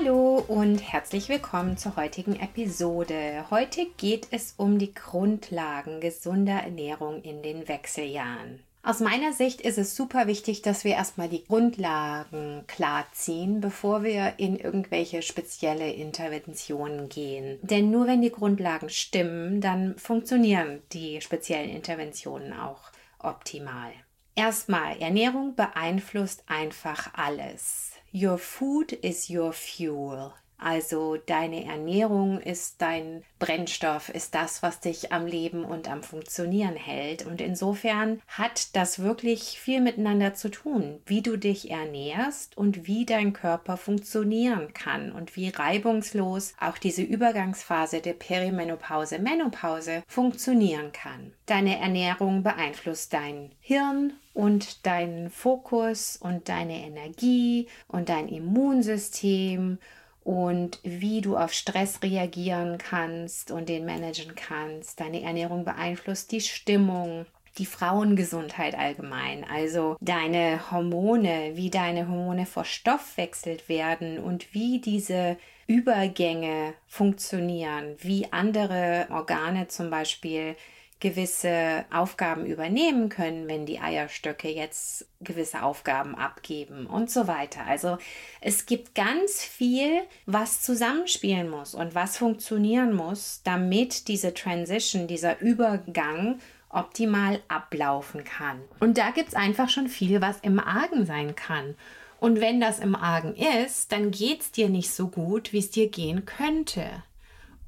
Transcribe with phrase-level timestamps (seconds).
[0.00, 3.44] Hallo und herzlich willkommen zur heutigen Episode.
[3.50, 8.60] Heute geht es um die Grundlagen gesunder Ernährung in den Wechseljahren.
[8.82, 14.02] Aus meiner Sicht ist es super wichtig, dass wir erstmal die Grundlagen klar ziehen, bevor
[14.02, 17.58] wir in irgendwelche spezielle Interventionen gehen.
[17.62, 23.92] Denn nur wenn die Grundlagen stimmen, dann funktionieren die speziellen Interventionen auch optimal.
[24.34, 27.89] Erstmal, Ernährung beeinflusst einfach alles.
[28.12, 30.32] Your food is your fuel.
[30.60, 36.76] Also deine Ernährung ist dein Brennstoff, ist das, was dich am Leben und am Funktionieren
[36.76, 37.24] hält.
[37.24, 43.06] Und insofern hat das wirklich viel miteinander zu tun, wie du dich ernährst und wie
[43.06, 51.32] dein Körper funktionieren kann und wie reibungslos auch diese Übergangsphase der Perimenopause, Menopause funktionieren kann.
[51.46, 59.78] Deine Ernährung beeinflusst dein Hirn und deinen Fokus und deine Energie und dein Immunsystem
[60.22, 65.00] und wie du auf Stress reagieren kannst und den managen kannst.
[65.00, 67.26] Deine Ernährung beeinflusst die Stimmung,
[67.58, 75.36] die Frauengesundheit allgemein, also deine Hormone, wie deine Hormone verstoffwechselt werden und wie diese
[75.66, 80.54] Übergänge funktionieren, wie andere Organe zum Beispiel
[81.00, 87.66] gewisse Aufgaben übernehmen können, wenn die Eierstöcke jetzt gewisse Aufgaben abgeben und so weiter.
[87.66, 87.98] Also
[88.40, 95.40] es gibt ganz viel, was zusammenspielen muss und was funktionieren muss, damit diese Transition, dieser
[95.40, 96.38] Übergang
[96.68, 98.60] optimal ablaufen kann.
[98.78, 101.74] Und da gibt's einfach schon viel, was im Argen sein kann.
[102.20, 105.88] Und wenn das im Argen ist, dann geht's dir nicht so gut, wie es dir
[105.88, 107.02] gehen könnte.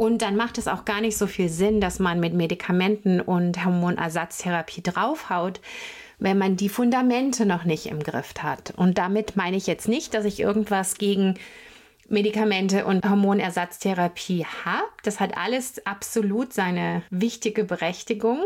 [0.03, 3.65] Und dann macht es auch gar nicht so viel Sinn, dass man mit Medikamenten und
[3.65, 5.61] Hormonersatztherapie draufhaut,
[6.19, 8.73] wenn man die Fundamente noch nicht im Griff hat.
[8.77, 11.39] Und damit meine ich jetzt nicht, dass ich irgendwas gegen
[12.09, 14.89] Medikamente und Hormonersatztherapie habe.
[15.05, 18.41] Das hat alles absolut seine wichtige Berechtigung.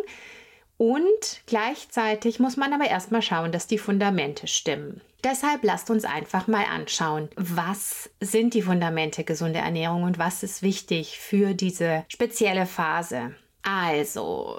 [0.76, 5.00] Und gleichzeitig muss man aber erstmal schauen, dass die Fundamente stimmen.
[5.24, 10.62] Deshalb lasst uns einfach mal anschauen, was sind die Fundamente gesunde Ernährung und was ist
[10.62, 13.34] wichtig für diese spezielle Phase.
[13.62, 14.56] Also,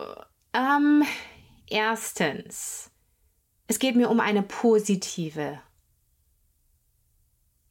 [0.54, 1.04] ähm,
[1.70, 2.92] erstens,
[3.68, 5.60] es geht mir um eine positive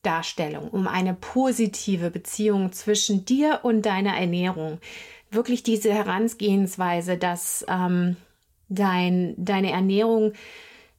[0.03, 4.78] Darstellung, um eine positive Beziehung zwischen dir und deiner Ernährung.
[5.30, 8.16] Wirklich diese Herangehensweise, dass ähm,
[8.68, 10.32] dein, deine Ernährung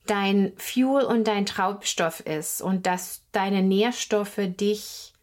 [0.09, 5.13] dein Fuel und dein Treibstoff ist und dass deine Nährstoffe dich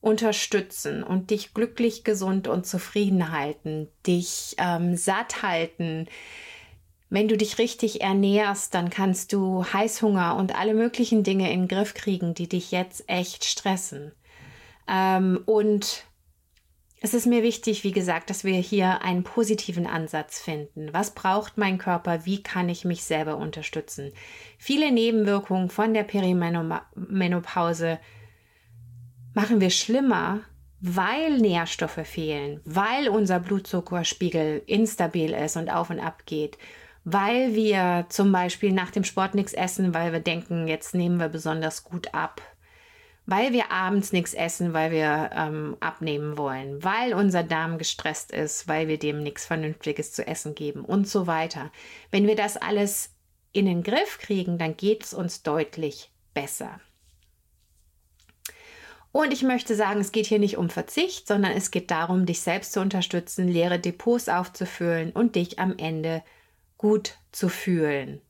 [0.00, 6.08] unterstützen und dich glücklich, gesund und zufrieden halten, dich ähm, satt halten.
[7.08, 11.68] Wenn du dich richtig ernährst, dann kannst du Heißhunger und alle möglichen Dinge in den
[11.68, 14.12] Griff kriegen, die dich jetzt echt stressen.
[14.88, 16.04] Ähm, und
[17.04, 20.90] es ist mir wichtig, wie gesagt, dass wir hier einen positiven Ansatz finden.
[20.92, 22.24] Was braucht mein Körper?
[22.24, 24.12] Wie kann ich mich selber unterstützen?
[24.56, 27.98] Viele Nebenwirkungen von der Perimenopause
[29.34, 30.42] machen wir schlimmer,
[30.80, 36.56] weil Nährstoffe fehlen, weil unser Blutzuckerspiegel instabil ist und auf und ab geht,
[37.02, 41.28] weil wir zum Beispiel nach dem Sport nichts essen, weil wir denken, jetzt nehmen wir
[41.28, 42.40] besonders gut ab,
[43.26, 48.66] weil wir abends nichts essen, weil wir ähm, abnehmen wollen, weil unser Darm gestresst ist,
[48.66, 51.70] weil wir dem nichts Vernünftiges zu essen geben und so weiter.
[52.10, 53.10] Wenn wir das alles
[53.52, 56.80] in den Griff kriegen, dann geht es uns deutlich besser.
[59.12, 62.40] Und ich möchte sagen, es geht hier nicht um Verzicht, sondern es geht darum, dich
[62.40, 66.22] selbst zu unterstützen, leere Depots aufzufüllen und dich am Ende
[66.78, 68.22] gut zu fühlen.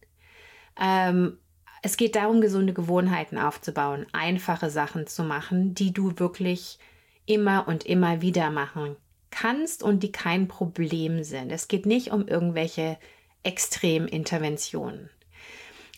[0.80, 1.38] Ähm,
[1.82, 6.78] es geht darum, gesunde Gewohnheiten aufzubauen, einfache Sachen zu machen, die du wirklich
[7.26, 8.96] immer und immer wieder machen
[9.30, 11.50] kannst und die kein Problem sind.
[11.50, 12.98] Es geht nicht um irgendwelche
[13.42, 15.10] Extreminterventionen.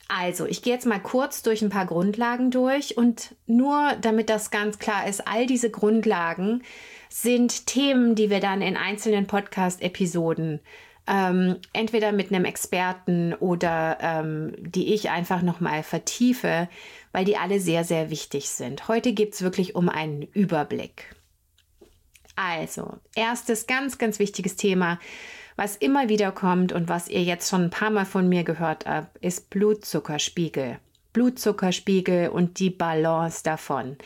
[0.09, 4.51] Also, ich gehe jetzt mal kurz durch ein paar Grundlagen durch und nur damit das
[4.51, 6.63] ganz klar ist, all diese Grundlagen
[7.09, 10.61] sind Themen, die wir dann in einzelnen Podcast-Episoden
[11.07, 16.69] ähm, entweder mit einem Experten oder ähm, die ich einfach nochmal vertiefe,
[17.13, 18.89] weil die alle sehr, sehr wichtig sind.
[18.89, 21.15] Heute geht es wirklich um einen Überblick.
[22.37, 24.99] Also, erstes ganz, ganz wichtiges Thema,
[25.57, 28.87] was immer wieder kommt und was ihr jetzt schon ein paar Mal von mir gehört
[28.87, 30.79] habt, ist Blutzuckerspiegel.
[31.13, 33.97] Blutzuckerspiegel und die Balance davon.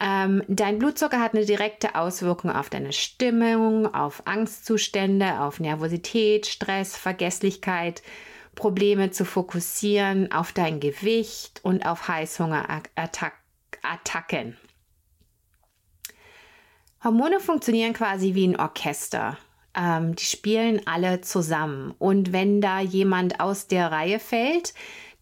[0.00, 6.96] Ähm, dein Blutzucker hat eine direkte Auswirkung auf deine Stimmung, auf Angstzustände, auf Nervosität, Stress,
[6.96, 8.02] Vergesslichkeit,
[8.54, 14.56] Probleme zu fokussieren, auf dein Gewicht und auf Heißhungerattacken.
[17.02, 19.38] Hormone funktionieren quasi wie ein Orchester.
[19.74, 21.94] Ähm, die spielen alle zusammen.
[21.98, 24.74] Und wenn da jemand aus der Reihe fällt,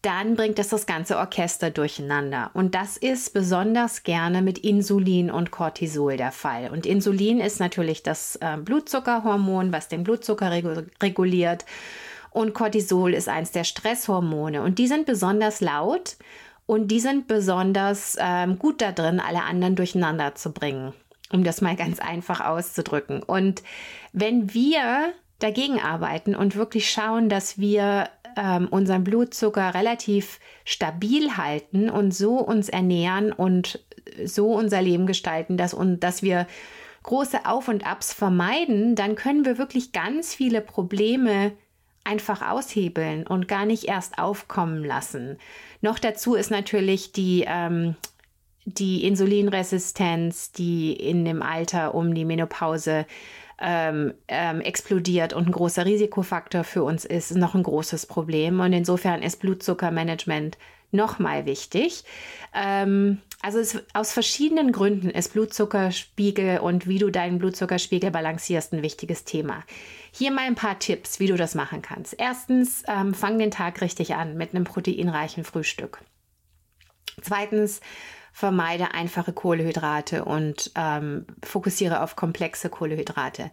[0.04, 2.50] dann bringt es das ganze Orchester durcheinander.
[2.52, 6.70] Und das ist besonders gerne mit Insulin und Cortisol der Fall.
[6.70, 11.64] Und Insulin ist natürlich das äh, Blutzuckerhormon, was den Blutzucker regu reguliert.
[12.30, 14.62] Und Cortisol ist eins der Stresshormone.
[14.62, 16.16] Und die sind besonders laut
[16.66, 20.92] und die sind besonders ähm, gut da drin, alle anderen durcheinander zu bringen.
[21.32, 23.22] Um das mal ganz einfach auszudrücken.
[23.22, 23.62] Und
[24.12, 31.90] wenn wir dagegen arbeiten und wirklich schauen, dass wir ähm, unseren Blutzucker relativ stabil halten
[31.90, 33.80] und so uns ernähren und
[34.24, 36.46] so unser Leben gestalten, dass, und, dass wir
[37.02, 41.52] große Auf und Abs vermeiden, dann können wir wirklich ganz viele Probleme
[42.04, 45.38] einfach aushebeln und gar nicht erst aufkommen lassen.
[45.80, 47.96] Noch dazu ist natürlich die, ähm,
[48.66, 53.06] die Insulinresistenz, die in dem Alter um die Menopause
[53.60, 58.60] ähm, ähm, explodiert und ein großer Risikofaktor für uns ist, noch ein großes Problem.
[58.60, 60.58] Und insofern ist Blutzuckermanagement
[60.90, 62.04] nochmal wichtig.
[62.54, 68.82] Ähm, also es, aus verschiedenen Gründen ist Blutzuckerspiegel und wie du deinen Blutzuckerspiegel balancierst ein
[68.82, 69.64] wichtiges Thema.
[70.12, 72.14] Hier mal ein paar Tipps, wie du das machen kannst.
[72.18, 76.00] Erstens, ähm, fang den Tag richtig an mit einem proteinreichen Frühstück.
[77.20, 77.80] Zweitens,
[78.36, 83.52] vermeide einfache Kohlehydrate und ähm, fokussiere auf komplexe Kohlehydrate.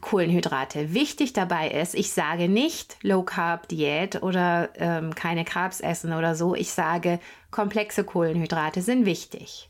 [0.00, 0.94] Kohlenhydrate.
[0.94, 6.34] Wichtig dabei ist, ich sage nicht Low Carb Diät oder ähm, keine Carbs essen oder
[6.34, 6.54] so.
[6.54, 7.20] Ich sage,
[7.50, 9.68] komplexe Kohlenhydrate sind wichtig.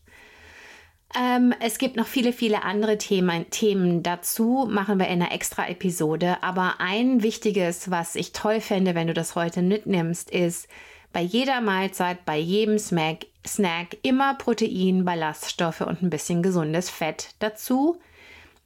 [1.18, 5.68] Ähm, es gibt noch viele, viele andere Themen, Themen dazu, machen wir in einer extra
[5.68, 6.40] Episode.
[6.44, 10.68] Aber ein wichtiges, was ich toll fände, wenn du das heute mitnimmst, ist,
[11.16, 17.30] bei jeder Mahlzeit, bei jedem Snack, Snack immer Protein, Ballaststoffe und ein bisschen gesundes Fett
[17.38, 17.98] dazu.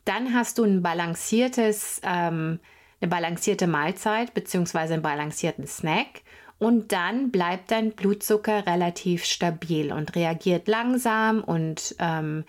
[0.04, 2.58] Dann hast du ein balanciertes, ähm,
[3.00, 4.78] eine balancierte Mahlzeit bzw.
[4.78, 6.22] einen balancierten Snack.
[6.58, 12.42] Und dann bleibt dein Blutzucker relativ stabil und reagiert langsam und ähm,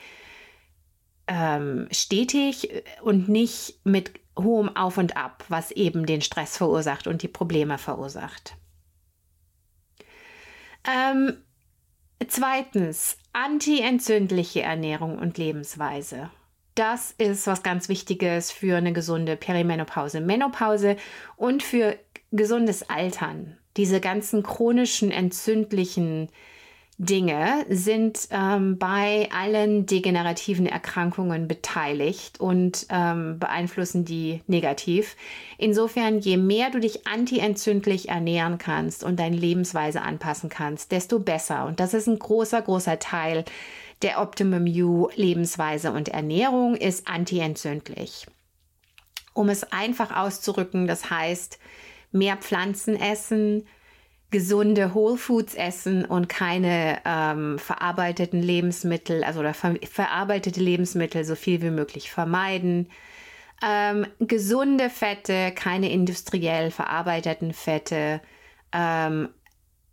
[1.27, 7.21] ähm, stetig und nicht mit hohem Auf und Ab, was eben den Stress verursacht und
[7.21, 8.55] die Probleme verursacht.
[10.87, 11.37] Ähm,
[12.27, 16.29] zweitens, antientzündliche Ernährung und Lebensweise.
[16.75, 20.95] Das ist was ganz Wichtiges für eine gesunde Perimenopause, Menopause
[21.35, 21.97] und für
[22.31, 23.57] gesundes Altern.
[23.77, 26.29] Diese ganzen chronischen entzündlichen
[27.03, 35.15] Dinge sind ähm, bei allen degenerativen Erkrankungen beteiligt und ähm, beeinflussen die negativ.
[35.57, 41.65] Insofern, je mehr du dich antientzündlich ernähren kannst und deine Lebensweise anpassen kannst, desto besser.
[41.65, 43.45] Und das ist ein großer, großer Teil
[44.03, 48.27] der Optimum U Lebensweise und Ernährung ist antientzündlich.
[49.33, 51.57] Um es einfach auszurücken, das heißt,
[52.11, 53.65] mehr Pflanzen essen,
[54.31, 61.35] gesunde Whole Foods essen und keine ähm, verarbeiteten Lebensmittel, also oder ver verarbeitete Lebensmittel so
[61.35, 62.87] viel wie möglich vermeiden.
[63.63, 68.21] Ähm, gesunde Fette, keine industriell verarbeiteten Fette,
[68.71, 69.29] ähm,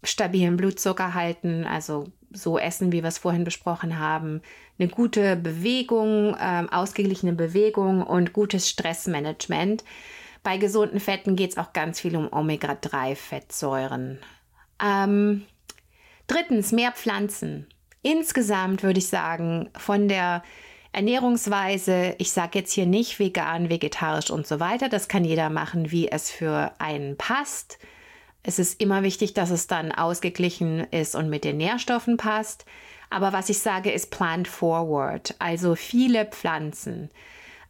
[0.05, 4.41] stabilen Blutzucker halten, also so essen, wie wir es vorhin besprochen haben,
[4.79, 9.83] eine gute Bewegung, ähm, ausgeglichene Bewegung und gutes Stressmanagement.
[10.43, 14.19] Bei gesunden Fetten geht es auch ganz viel um Omega-3-Fettsäuren.
[14.83, 15.45] Ähm,
[16.27, 17.67] drittens, mehr Pflanzen.
[18.03, 20.43] Insgesamt würde ich sagen, von der
[20.93, 25.91] Ernährungsweise, ich sage jetzt hier nicht vegan, vegetarisch und so weiter, das kann jeder machen,
[25.91, 27.79] wie es für einen passt.
[28.43, 32.65] Es ist immer wichtig, dass es dann ausgeglichen ist und mit den Nährstoffen passt.
[33.11, 37.11] Aber was ich sage, ist plant forward, also viele Pflanzen.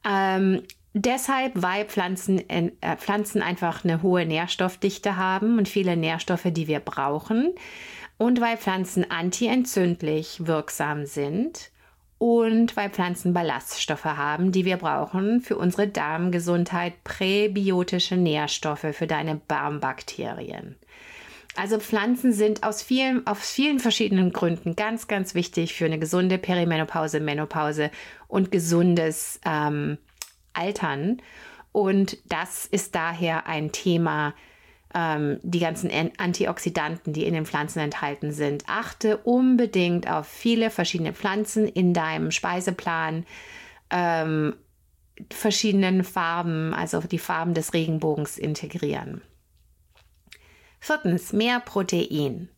[0.08, 0.62] Ähm,
[1.00, 6.80] Deshalb, weil Pflanzen, äh, Pflanzen einfach eine hohe Nährstoffdichte haben und viele Nährstoffe, die wir
[6.80, 7.54] brauchen.
[8.16, 11.70] Und weil Pflanzen antientzündlich wirksam sind
[12.18, 19.40] und weil Pflanzen Ballaststoffe haben, die wir brauchen für unsere Darmgesundheit, präbiotische Nährstoffe für deine
[19.46, 20.74] Darmbakterien.
[21.54, 26.38] Also Pflanzen sind aus vielen, aus vielen verschiedenen Gründen ganz, ganz wichtig für eine gesunde
[26.38, 27.92] Perimenopause, Menopause
[28.26, 29.98] und gesundes ähm,
[30.58, 31.22] Altern.
[31.72, 34.34] Und das ist daher ein Thema,
[34.94, 38.64] ähm, die ganzen Antioxidanten, die in den Pflanzen enthalten sind.
[38.66, 43.24] Achte unbedingt auf viele verschiedene Pflanzen in deinem Speiseplan.
[43.90, 44.54] Ähm,
[45.32, 49.22] verschiedenen Farben, also die Farben des Regenbogens integrieren.
[50.80, 52.48] Viertens, mehr Protein.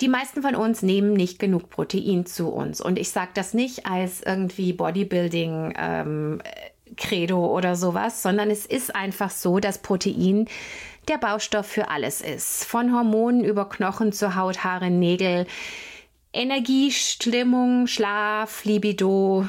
[0.00, 2.80] Die meisten von uns nehmen nicht genug Protein zu uns.
[2.80, 6.42] Und ich sage das nicht als irgendwie Bodybuilding ähm,
[6.96, 10.46] Credo oder sowas, sondern es ist einfach so, dass Protein
[11.08, 12.64] der Baustoff für alles ist.
[12.64, 15.46] Von Hormonen über Knochen zu Haut, Haare, Nägel,
[16.32, 19.48] Energie, Stimmung, Schlaf, Libido.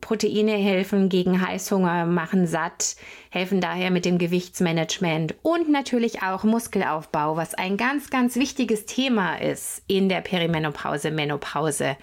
[0.00, 2.96] Proteine helfen gegen Heißhunger, machen satt,
[3.28, 9.36] helfen daher mit dem Gewichtsmanagement und natürlich auch Muskelaufbau, was ein ganz, ganz wichtiges Thema
[9.36, 11.98] ist in der Perimenopause, Menopause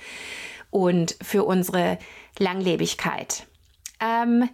[0.70, 1.98] und für unsere
[2.38, 3.48] Langlebigkeit.
[4.00, 4.48] Ähm,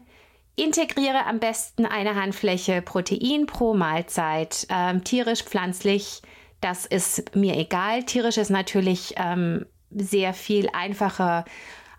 [0.56, 6.22] Integriere am besten eine Handfläche Protein pro Mahlzeit, ähm, tierisch, pflanzlich.
[6.62, 8.04] Das ist mir egal.
[8.04, 11.46] Tierisch ist natürlich ähm, sehr viel einfacher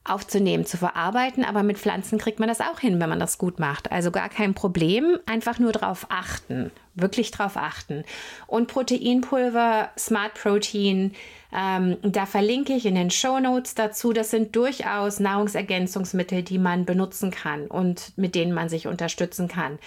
[0.05, 3.59] aufzunehmen, zu verarbeiten, aber mit Pflanzen kriegt man das auch hin, wenn man das gut
[3.59, 3.91] macht.
[3.91, 8.05] Also gar kein Problem, einfach nur darauf achten, wirklich darauf achten.
[8.47, 11.15] Und Proteinpulver, Smart Protein,
[11.53, 14.13] ähm, da verlinke ich in den Show Notes dazu.
[14.13, 19.79] Das sind durchaus Nahrungsergänzungsmittel, die man benutzen kann und mit denen man sich unterstützen kann.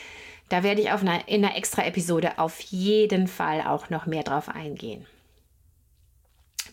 [0.49, 4.23] Da werde ich auf einer, in einer extra Episode auf jeden Fall auch noch mehr
[4.23, 5.05] drauf eingehen.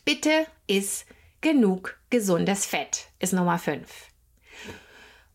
[0.04, 1.06] Bitte ist
[1.40, 3.88] genug gesundes Fett, ist Nummer 5.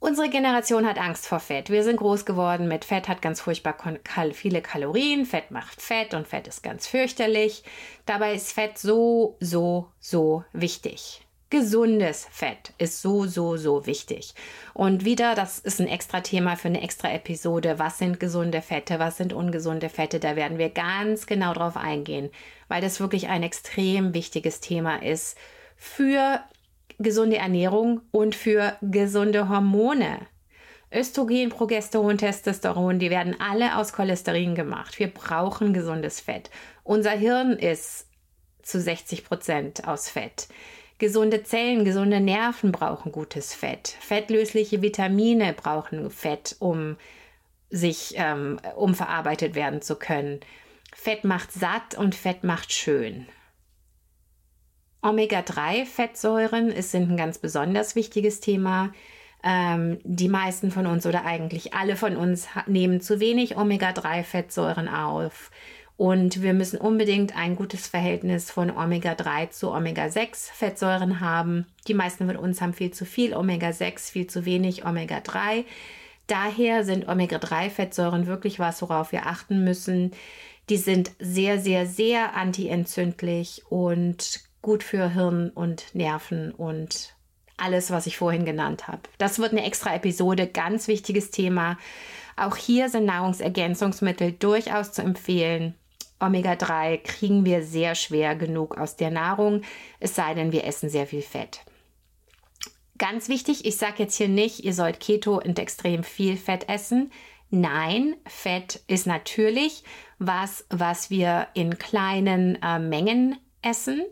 [0.01, 1.69] Unsere Generation hat Angst vor Fett.
[1.69, 3.75] Wir sind groß geworden mit Fett, hat ganz furchtbar
[4.31, 5.25] viele Kalorien.
[5.25, 7.63] Fett macht Fett und Fett ist ganz fürchterlich.
[8.05, 11.21] Dabei ist Fett so, so, so wichtig.
[11.49, 14.35] Gesundes Fett ist so, so, so wichtig.
[14.73, 17.77] Und wieder, das ist ein extra Thema für eine extra Episode.
[17.77, 18.99] Was sind gesunde Fette?
[18.99, 20.21] Was sind ungesunde Fette?
[20.21, 22.29] Da werden wir ganz genau drauf eingehen,
[22.69, 25.37] weil das wirklich ein extrem wichtiges Thema ist
[25.75, 26.39] für
[26.99, 30.27] gesunde Ernährung und für gesunde Hormone.
[30.91, 34.97] Östrogen, Progesteron, Testosteron, die werden alle aus Cholesterin gemacht.
[34.99, 36.49] Wir brauchen gesundes Fett.
[36.83, 38.07] Unser Hirn ist
[38.63, 40.47] zu 60 Prozent aus Fett.
[40.97, 43.95] Gesunde Zellen, gesunde Nerven brauchen gutes Fett.
[43.99, 46.97] Fettlösliche Vitamine brauchen Fett, um
[47.69, 50.39] sich, ähm, um verarbeitet werden zu können.
[50.93, 53.27] Fett macht satt und Fett macht schön.
[55.01, 58.91] Omega-3-Fettsäuren sind ein ganz besonders wichtiges Thema.
[59.43, 65.51] Ähm, die meisten von uns oder eigentlich alle von uns nehmen zu wenig Omega-3-Fettsäuren auf.
[65.95, 71.65] Und wir müssen unbedingt ein gutes Verhältnis von Omega-3 zu Omega-6-Fettsäuren haben.
[71.87, 75.65] Die meisten von uns haben viel zu viel Omega-6, viel zu wenig Omega-3.
[76.27, 80.11] Daher sind Omega-3-Fettsäuren wirklich was, worauf wir achten müssen.
[80.69, 87.15] Die sind sehr, sehr, sehr antientzündlich und gut für Hirn und Nerven und
[87.57, 89.01] alles, was ich vorhin genannt habe.
[89.17, 91.79] Das wird eine extra Episode, ganz wichtiges Thema.
[92.37, 95.73] Auch hier sind Nahrungsergänzungsmittel durchaus zu empfehlen.
[96.19, 99.63] Omega-3 kriegen wir sehr schwer genug aus der Nahrung,
[99.99, 101.61] es sei denn, wir essen sehr viel Fett.
[102.99, 107.11] Ganz wichtig, ich sage jetzt hier nicht, ihr sollt Keto und extrem viel Fett essen.
[107.49, 109.83] Nein, Fett ist natürlich
[110.19, 114.03] was, was wir in kleinen äh, Mengen essen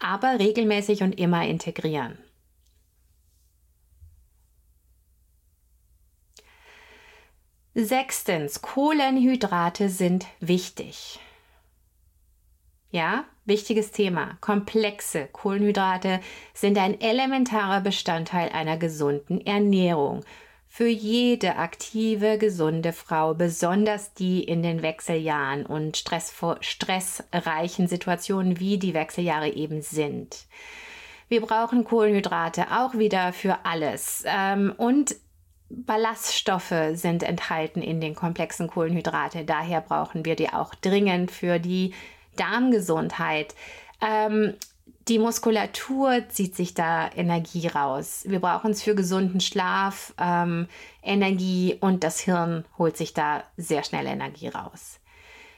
[0.00, 2.18] aber regelmäßig und immer integrieren.
[7.74, 11.20] Sechstens, Kohlenhydrate sind wichtig.
[12.90, 14.36] Ja, wichtiges Thema.
[14.40, 16.20] Komplexe Kohlenhydrate
[16.52, 20.24] sind ein elementarer Bestandteil einer gesunden Ernährung
[20.72, 28.94] für jede aktive, gesunde Frau, besonders die in den Wechseljahren und stressreichen Situationen wie die
[28.94, 30.46] Wechseljahre eben sind.
[31.28, 34.22] Wir brauchen Kohlenhydrate auch wieder für alles.
[34.26, 35.16] Ähm, und
[35.68, 39.44] Ballaststoffe sind enthalten in den komplexen Kohlenhydrate.
[39.44, 41.94] Daher brauchen wir die auch dringend für die
[42.36, 43.56] Darmgesundheit.
[44.00, 44.54] Ähm,
[45.10, 48.22] die Muskulatur zieht sich da Energie raus.
[48.26, 50.68] Wir brauchen es für gesunden Schlaf, ähm,
[51.02, 55.00] Energie und das Hirn holt sich da sehr schnell Energie raus.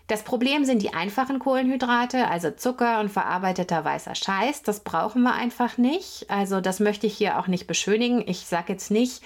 [0.06, 4.62] Das Problem sind die einfachen Kohlenhydrate, also Zucker und verarbeiteter weißer Scheiß.
[4.62, 6.28] Das brauchen wir einfach nicht.
[6.28, 8.24] Also das möchte ich hier auch nicht beschönigen.
[8.26, 9.22] Ich sage jetzt nicht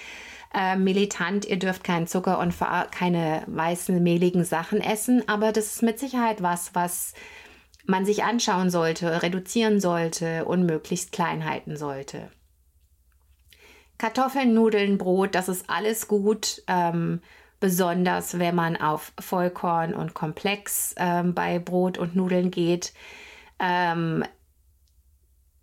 [0.53, 2.53] äh, militant, ihr dürft keinen Zucker und
[2.91, 7.13] keine weißen, mehligen Sachen essen, aber das ist mit Sicherheit was, was
[7.87, 12.29] man sich anschauen sollte, reduzieren sollte und möglichst klein halten sollte.
[13.97, 16.61] Kartoffeln, Nudeln, Brot, das ist alles gut.
[16.67, 17.21] Ähm,
[17.59, 22.93] besonders wenn man auf Vollkorn und Komplex ähm, bei Brot und Nudeln geht.
[23.59, 24.23] Ähm,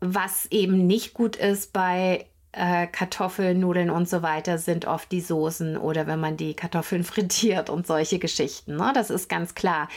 [0.01, 5.21] was eben nicht gut ist bei äh, Kartoffeln, Nudeln und so weiter, sind oft die
[5.21, 8.77] Soßen oder wenn man die Kartoffeln frittiert und solche Geschichten.
[8.77, 8.93] Ne?
[8.95, 9.89] Das ist ganz klar.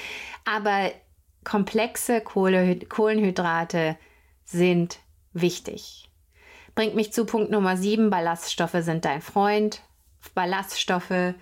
[0.45, 0.91] Aber
[1.47, 3.97] komplexe Kohlenhydrate
[4.43, 4.99] sind
[5.31, 6.09] wichtig.
[6.75, 8.09] Bringt mich zu Punkt Nummer 7.
[8.09, 9.81] Ballaststoffe sind dein Freund.
[10.35, 11.33] Ballaststoffe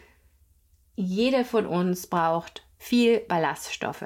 [0.95, 4.05] jede von uns braucht viel Ballaststoffe.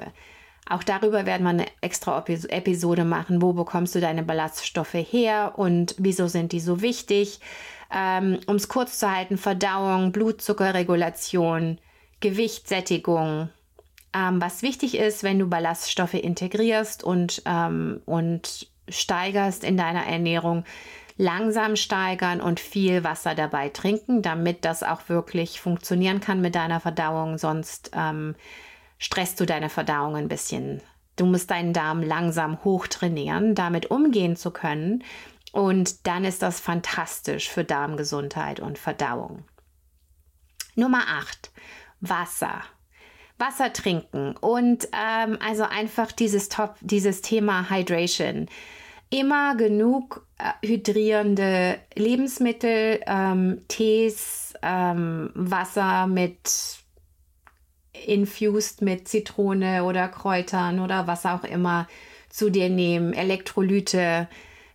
[0.68, 3.42] Auch darüber werden wir eine extra Episode machen.
[3.42, 7.40] Wo bekommst du deine Ballaststoffe her und wieso sind die so wichtig?
[7.92, 11.78] Ähm, um es kurz zu halten, Verdauung, Blutzuckerregulation,
[12.20, 13.50] Gewichtssättigung.
[14.12, 20.64] Ähm, was wichtig ist, wenn du Ballaststoffe integrierst und, ähm, und steigerst in deiner Ernährung,
[21.16, 26.80] langsam steigern und viel Wasser dabei trinken, damit das auch wirklich funktionieren kann mit deiner
[26.80, 27.38] Verdauung.
[27.38, 28.34] Sonst ähm,
[28.98, 30.80] stresst du deine Verdauung ein bisschen.
[31.16, 35.04] Du musst deinen Darm langsam hochtrainieren, damit umgehen zu können.
[35.52, 39.44] Und dann ist das fantastisch für Darmgesundheit und Verdauung.
[40.74, 41.50] Nummer 8.
[42.00, 42.62] Wasser.
[43.40, 48.46] Wasser trinken und ähm, also einfach dieses Top, dieses Thema Hydration
[49.10, 56.78] immer genug äh, hydrierende Lebensmittel, ähm, Tees, ähm, Wasser mit
[58.06, 61.88] infused mit Zitrone oder Kräutern oder was auch immer
[62.28, 64.28] zu dir nehmen, Elektrolyte,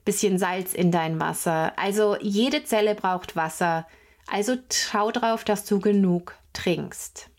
[0.03, 1.73] bisschen Salz in dein Wasser.
[1.77, 3.87] Also jede Zelle braucht Wasser.
[4.27, 7.29] Also schau drauf, dass du genug trinkst.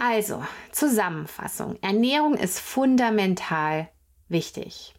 [0.00, 1.76] Also, Zusammenfassung.
[1.82, 3.90] Ernährung ist fundamental
[4.28, 4.94] wichtig.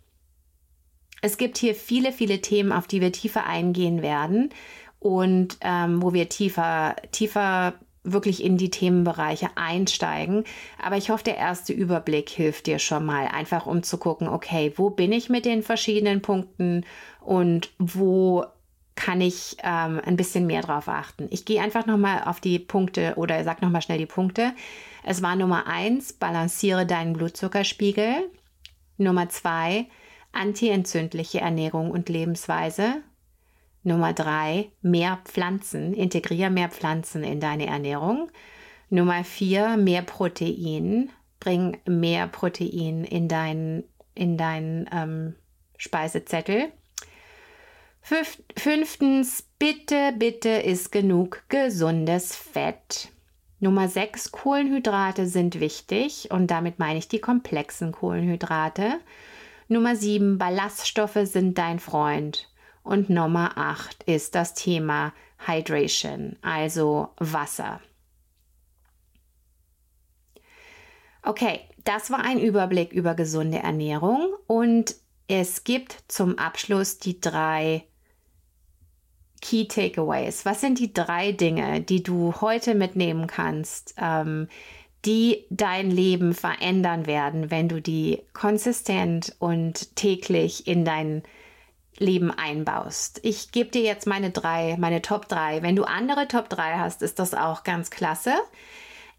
[1.23, 4.51] Es gibt hier viele, viele Themen, auf die wir tiefer eingehen werden
[4.99, 10.43] und ähm, wo wir tiefer, tiefer wirklich in die Themenbereiche einsteigen.
[10.79, 14.71] Aber ich hoffe, der erste Überblick hilft dir schon mal, einfach um zu gucken, okay,
[14.75, 16.85] wo bin ich mit den verschiedenen Punkten
[17.21, 18.45] und wo
[18.93, 21.27] kann ich ähm, ein bisschen mehr drauf achten.
[21.31, 24.53] Ich gehe einfach nochmal auf die Punkte oder sag nochmal schnell die Punkte.
[25.03, 28.29] Es war Nummer eins, balanciere deinen Blutzuckerspiegel.
[28.97, 29.87] Nummer zwei,
[30.31, 33.01] antientzündliche Ernährung und Lebensweise.
[33.83, 38.29] Nummer drei, mehr Pflanzen, integriere mehr Pflanzen in deine Ernährung.
[38.89, 41.09] Nummer vier, mehr Protein,
[41.39, 43.83] bring mehr Protein in deinen
[44.13, 45.35] in dein, ähm,
[45.77, 46.71] Speisezettel.
[48.01, 53.10] Fünf, fünftens, bitte, bitte ist genug gesundes Fett.
[53.63, 58.99] Nummer 6, Kohlenhydrate sind wichtig und damit meine ich die komplexen Kohlenhydrate.
[59.67, 62.49] Nummer 7, Ballaststoffe sind dein Freund.
[62.81, 65.13] Und Nummer 8 ist das Thema
[65.45, 67.79] Hydration, also Wasser.
[71.21, 74.95] Okay, das war ein Überblick über gesunde Ernährung und
[75.27, 77.85] es gibt zum Abschluss die drei
[79.41, 80.45] Key Takeaways?
[80.45, 84.47] Was sind die drei Dinge, die du heute mitnehmen kannst, ähm,
[85.05, 91.23] die dein Leben verändern werden, wenn du die konsistent und täglich in dein
[91.97, 93.19] Leben einbaust.
[93.23, 95.61] Ich gebe dir jetzt meine drei, meine Top 3.
[95.61, 98.33] Wenn du andere Top 3 hast, ist das auch ganz klasse.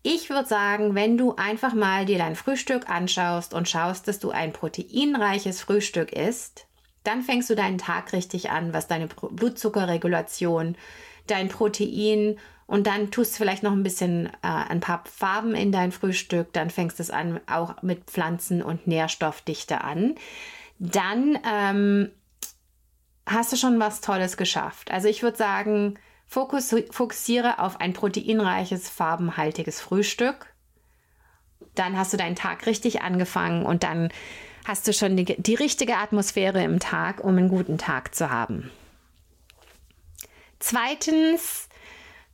[0.03, 4.31] Ich würde sagen, wenn du einfach mal dir dein Frühstück anschaust und schaust, dass du
[4.31, 6.67] ein proteinreiches Frühstück isst,
[7.05, 10.77] dann fängst du deinen Tag richtig an, was deine Blutzuckerregulation,
[11.27, 15.73] dein Protein und dann tust du vielleicht noch ein bisschen äh, ein paar Farben in
[15.73, 20.15] dein Frühstück, dann fängst es an auch mit Pflanzen und Nährstoffdichte an.
[20.79, 22.11] Dann ähm,
[23.27, 24.91] hast du schon was Tolles geschafft.
[24.91, 30.55] Also ich würde sagen, fokus, fokussiere auf ein proteinreiches, farbenhaltiges Frühstück.
[31.75, 34.11] Dann hast du deinen Tag richtig angefangen und dann
[34.65, 38.71] hast du schon die, die richtige Atmosphäre im Tag, um einen guten Tag zu haben.
[40.59, 41.69] Zweitens,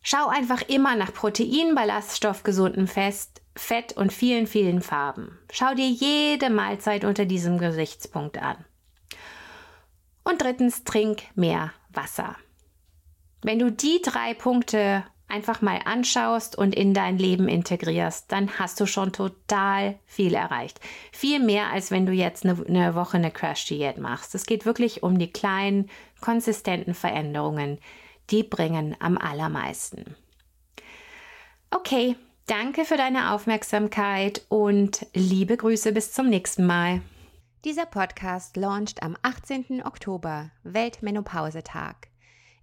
[0.03, 5.39] schau einfach immer nach Protein, Ballaststoff, gesundem Fest, Fett und vielen, vielen Farben.
[5.51, 8.65] Schau dir jede Mahlzeit unter diesem Gesichtspunkt an.
[10.23, 12.37] Und drittens, trink mehr Wasser.
[13.43, 18.81] Wenn du die drei Punkte einfach mal anschaust und in dein Leben integrierst, dann hast
[18.81, 20.81] du schon total viel erreicht.
[21.13, 24.35] Viel mehr, als wenn du jetzt eine, eine Woche eine Crash-Diät machst.
[24.35, 27.79] Es geht wirklich um die kleinen, konsistenten Veränderungen.
[28.31, 30.17] Die bringen am allermeisten.
[31.71, 37.03] Okay, danke für deine Aufmerksamkeit und liebe Grüße bis zum nächsten Mal.
[37.65, 39.83] Dieser Podcast launcht am 18.
[39.85, 42.08] Oktober, Weltmenopausetag.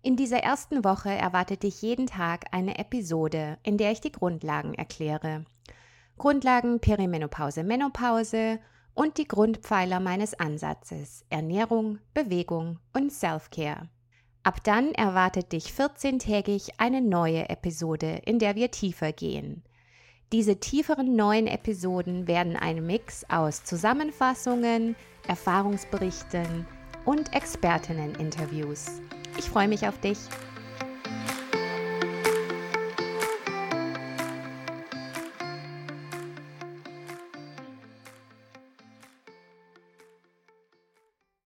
[0.06, 4.76] In dieser ersten Woche erwartet dich jeden Tag eine Episode, in der ich die Grundlagen
[4.76, 5.46] erkläre.
[6.20, 8.60] Grundlagen Perimenopause, Menopause
[8.94, 13.90] und die Grundpfeiler meines Ansatzes Ernährung, Bewegung und Self-Care.
[14.44, 19.64] Ab dann erwartet dich 14-tägig eine neue Episode, in der wir tiefer gehen.
[20.32, 24.96] Diese tieferen neuen Episoden werden ein Mix aus Zusammenfassungen,
[25.28, 26.68] Erfahrungsberichten
[27.06, 29.02] und Expertinnen-Interviews.
[29.38, 30.18] Ich freue mich auf dich.